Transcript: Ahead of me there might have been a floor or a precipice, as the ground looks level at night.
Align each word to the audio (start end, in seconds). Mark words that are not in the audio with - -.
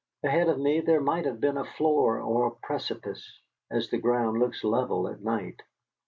Ahead 0.23 0.49
of 0.49 0.57
me 0.59 0.79
there 0.79 0.99
might 0.99 1.25
have 1.27 1.39
been 1.39 1.57
a 1.57 1.63
floor 1.63 2.19
or 2.19 2.47
a 2.47 2.55
precipice, 2.65 3.39
as 3.69 3.91
the 3.91 3.99
ground 3.99 4.39
looks 4.39 4.63
level 4.63 5.07
at 5.07 5.21
night. 5.21 5.61